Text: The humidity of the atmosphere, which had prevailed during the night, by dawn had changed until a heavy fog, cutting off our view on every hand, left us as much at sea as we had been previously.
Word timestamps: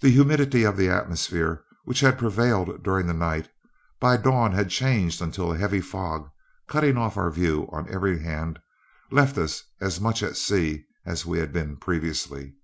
The 0.00 0.10
humidity 0.10 0.64
of 0.64 0.76
the 0.76 0.90
atmosphere, 0.90 1.64
which 1.84 2.00
had 2.00 2.18
prevailed 2.18 2.82
during 2.82 3.06
the 3.06 3.14
night, 3.14 3.48
by 3.98 4.18
dawn 4.18 4.52
had 4.52 4.68
changed 4.68 5.22
until 5.22 5.50
a 5.52 5.56
heavy 5.56 5.80
fog, 5.80 6.28
cutting 6.66 6.98
off 6.98 7.16
our 7.16 7.30
view 7.30 7.66
on 7.72 7.88
every 7.88 8.18
hand, 8.22 8.58
left 9.10 9.38
us 9.38 9.62
as 9.80 10.02
much 10.02 10.22
at 10.22 10.36
sea 10.36 10.84
as 11.06 11.24
we 11.24 11.38
had 11.38 11.50
been 11.50 11.78
previously. 11.78 12.56